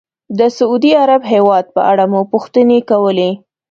د 0.39 0.41
سعودي 0.57 0.91
عرب 1.01 1.21
هېواد 1.33 1.65
په 1.75 1.81
اړه 1.91 2.03
مو 2.11 2.21
پوښتنې 2.31 2.79
کولې. 2.89 3.31